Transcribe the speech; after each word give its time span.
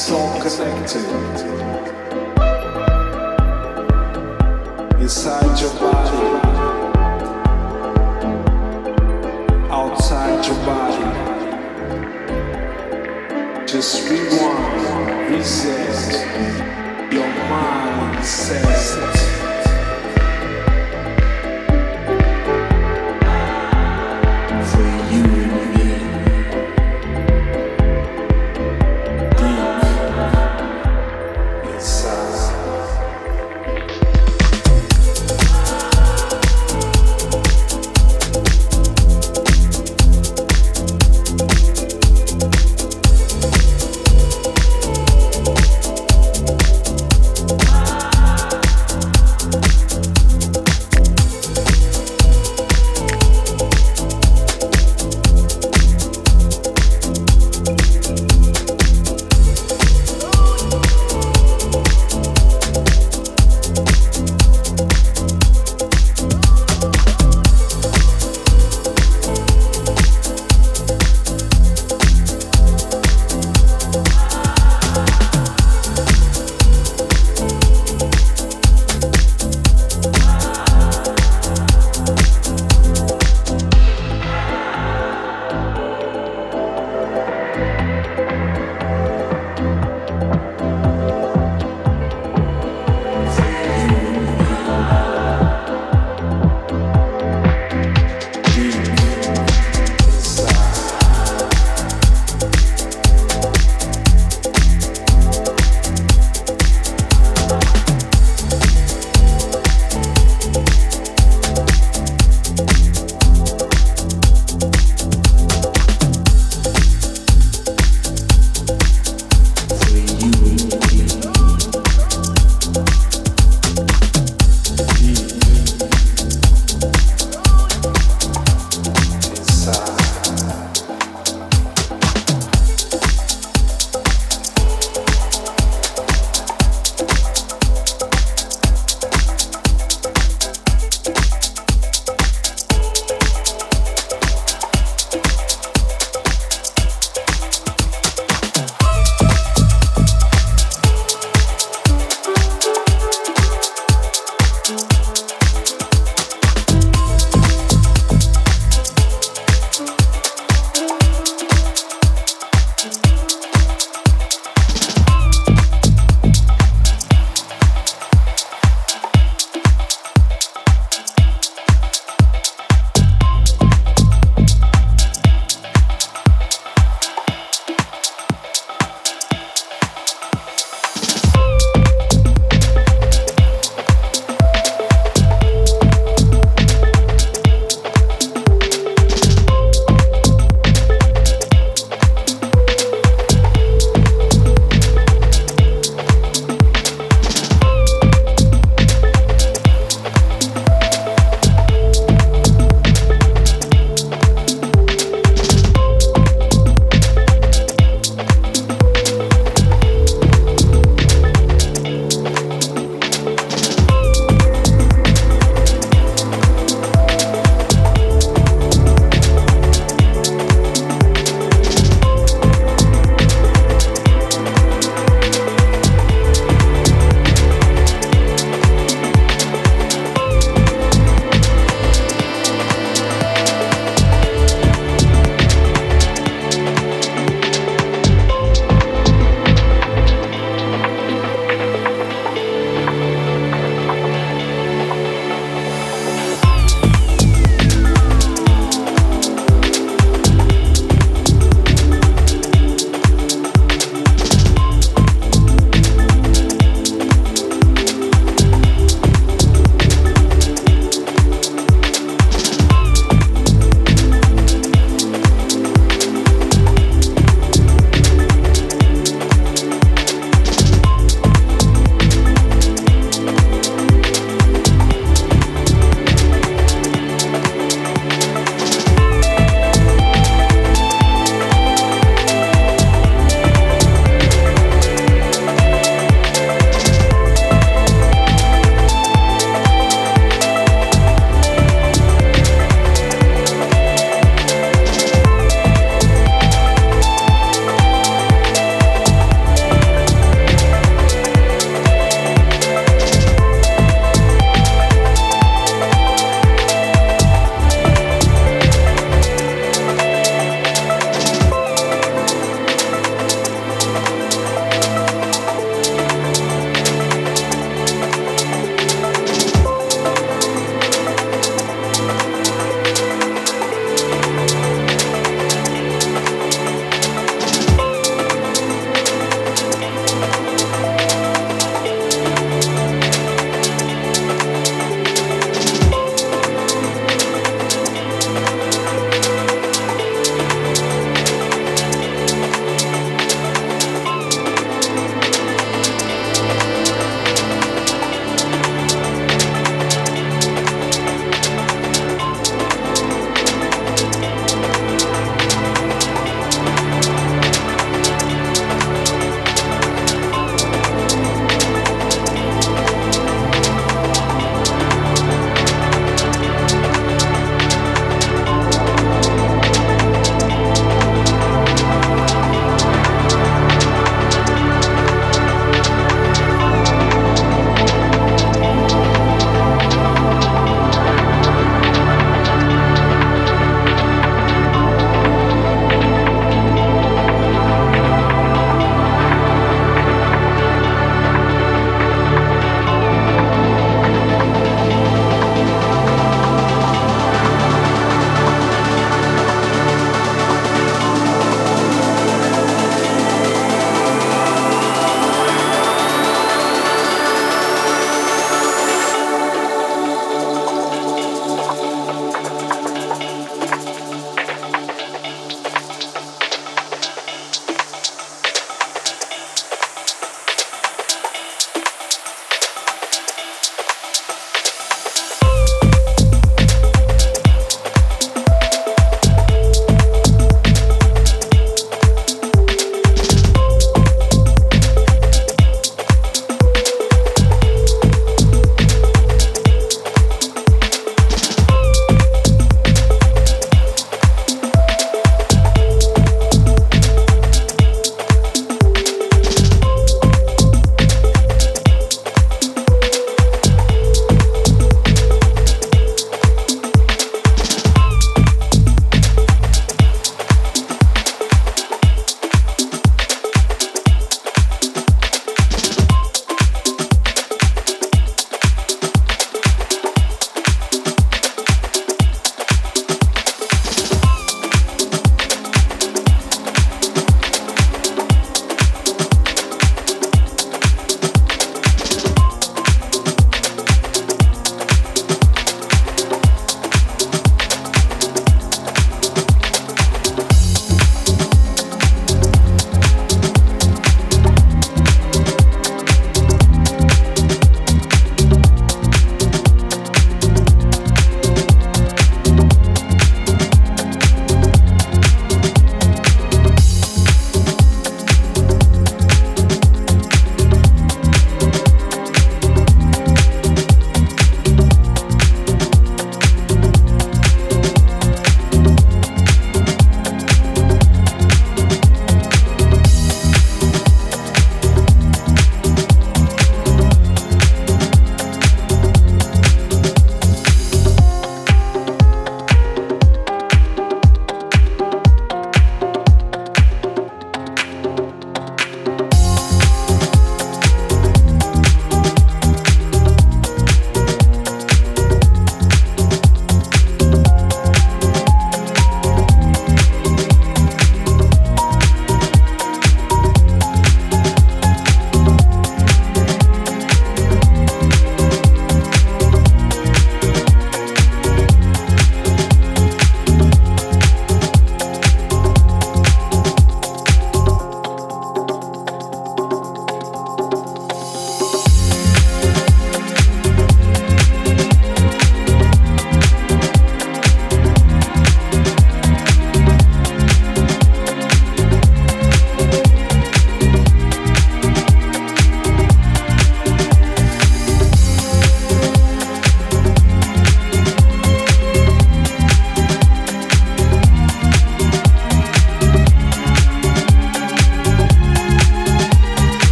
It's 0.00 0.12
all 0.12 0.40
connected. 0.40 1.04
Inside 5.00 5.60
your 5.60 5.74
body, 5.74 6.22
outside 9.68 10.46
your 10.46 10.58
body. 10.64 11.04
Just 13.66 14.08
rewind, 14.08 15.32
reset 15.34 16.12
your 17.12 17.28
mindset. 17.50 19.27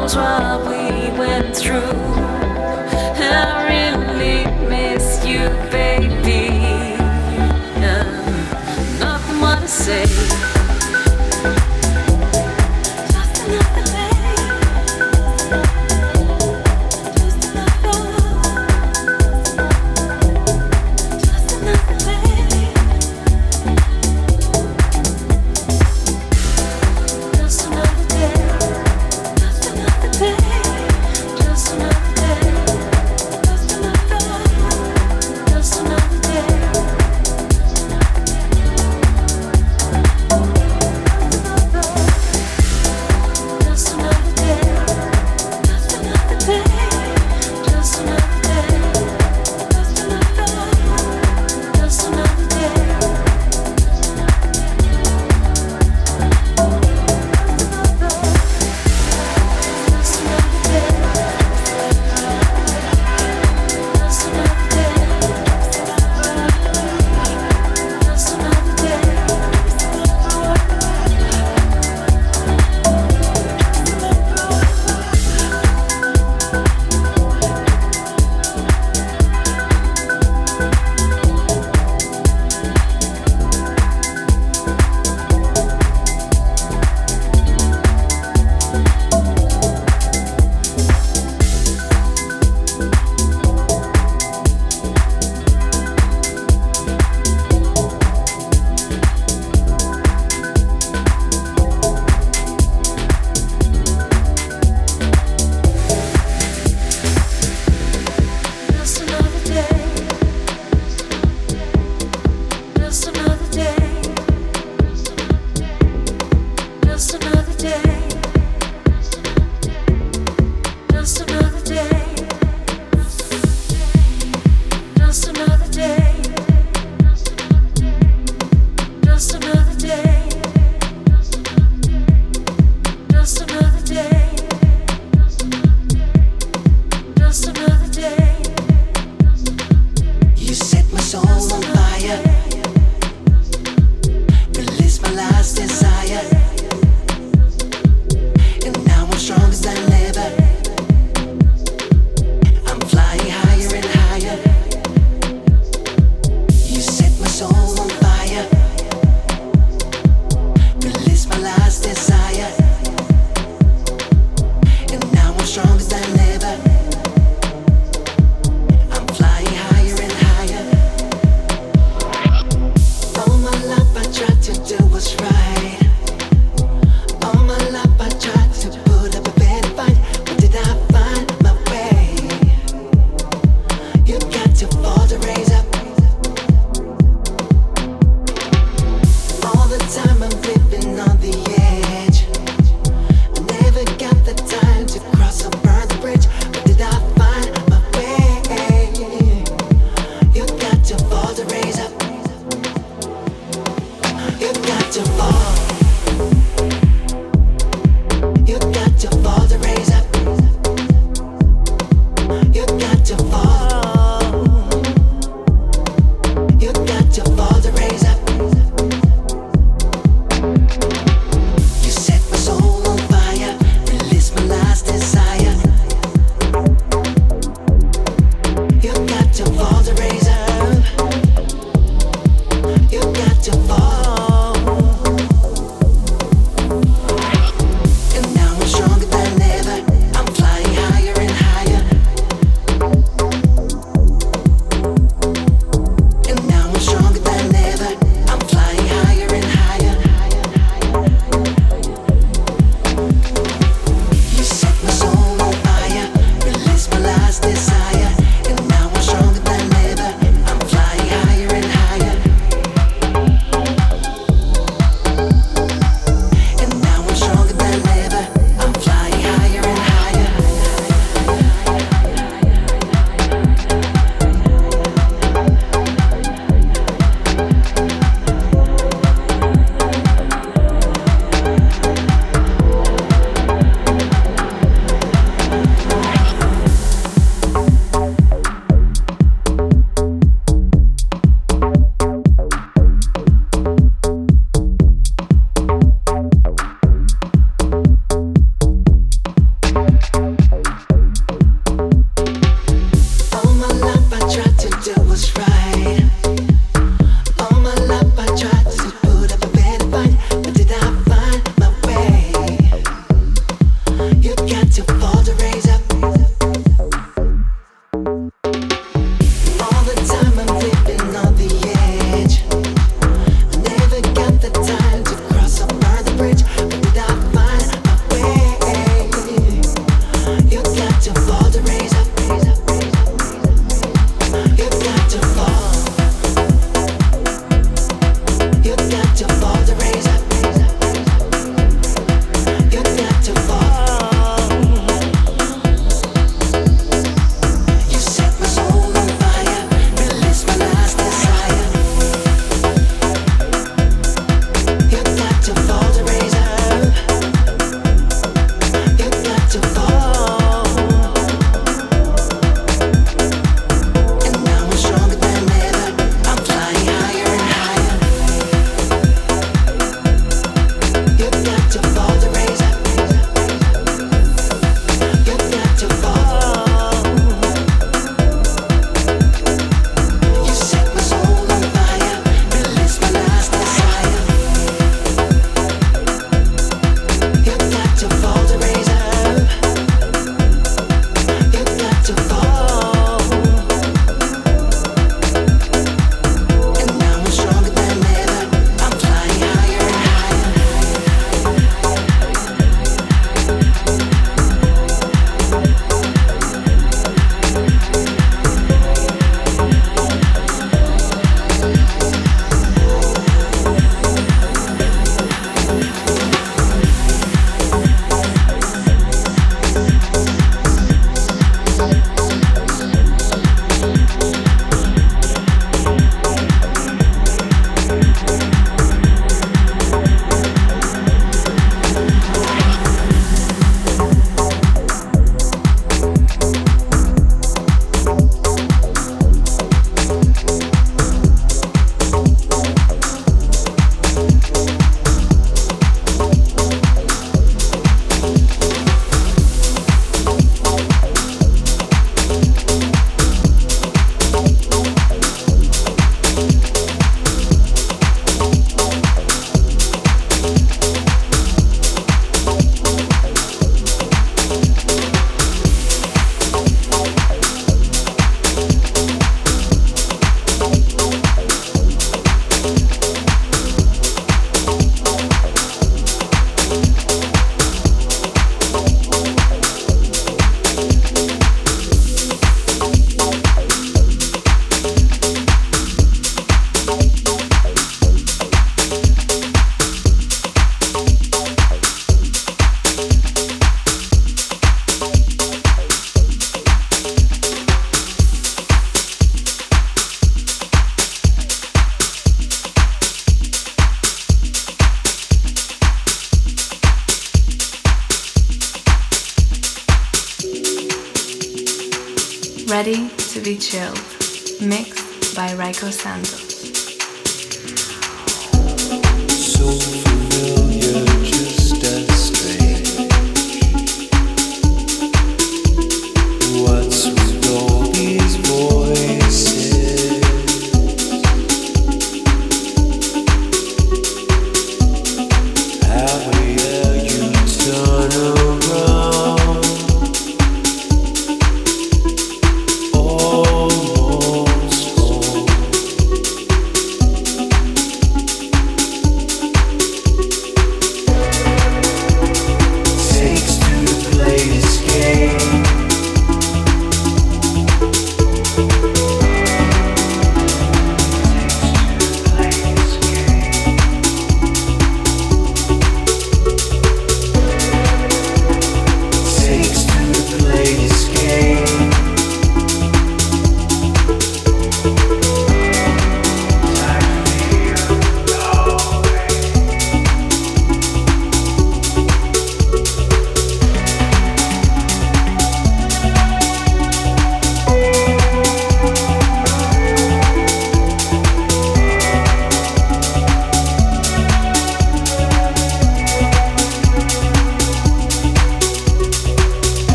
Just 0.00 0.39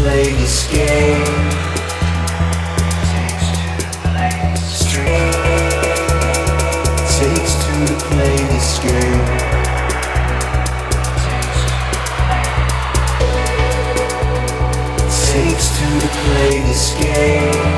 play 0.00 0.32
this 0.32 0.66
game. 0.72 1.24
Takes 3.12 3.48
to 3.52 3.66
play 4.00 4.32
this 4.54 4.80
game. 4.94 5.34
Takes 7.18 7.54
to 7.64 7.76
play 8.08 8.36
this 8.48 8.78
game. 8.78 9.22
Takes 15.28 15.66
to 15.76 15.88
play 16.24 16.52
this 16.68 16.84
game. 16.94 17.69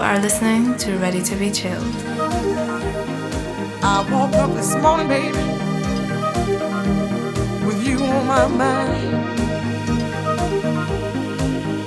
Are 0.00 0.18
listening 0.20 0.76
to 0.78 0.96
Ready 0.98 1.20
to 1.22 1.34
Be 1.34 1.50
Chilled. 1.50 1.84
I 3.82 4.06
woke 4.10 4.32
up 4.34 4.54
this 4.54 4.76
morning, 4.76 5.08
baby, 5.08 5.36
with 7.66 7.84
you 7.84 7.98
on 8.04 8.26
my 8.26 8.46
mind. 8.46 9.14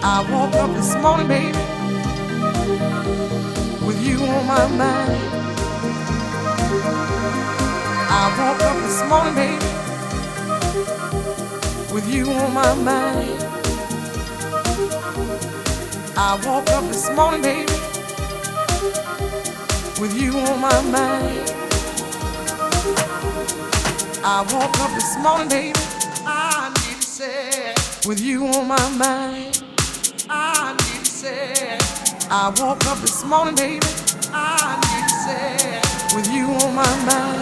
I 0.03 0.25
woke 0.29 0.53
up 0.55 0.75
this 0.75 0.93
morning, 0.97 1.27
baby, 1.29 1.57
with 3.85 4.01
you 4.05 4.21
on 4.23 4.45
my 4.45 4.67
mind. 4.67 5.17
I 8.09 8.27
woke 8.37 8.61
up 8.61 8.77
this 8.83 9.01
morning, 9.09 9.35
baby, 9.35 9.65
with 11.93 12.07
you 12.13 12.29
on 12.29 12.53
my 12.53 12.73
mind. 12.75 13.41
I 16.17 16.35
woke 16.45 16.69
up 16.69 16.83
this 16.83 17.09
morning, 17.15 17.41
baby 17.41 17.80
with 20.01 20.19
you 20.19 20.35
on 20.35 20.59
my 20.59 20.81
mind. 20.81 21.51
I 24.23 24.41
woke 24.51 24.79
up 24.79 24.91
this 24.95 25.15
morning, 25.19 25.47
baby. 25.47 25.79
I 26.25 26.73
need 26.73 26.99
to 26.99 27.07
say, 27.07 27.75
with 28.07 28.19
you 28.19 28.47
on 28.47 28.67
my 28.67 28.89
mind. 28.97 29.63
I 30.27 30.73
need 30.73 31.05
to 31.05 31.11
say, 31.11 31.77
I 32.31 32.49
woke 32.57 32.83
up 32.87 32.97
this 32.97 33.23
morning, 33.23 33.53
baby. 33.53 33.85
I 34.33 34.81
need 34.89 35.05
to 35.07 35.17
say, 35.27 36.15
with 36.15 36.33
you 36.33 36.47
on 36.47 36.73
my 36.73 37.05
mind. 37.05 37.40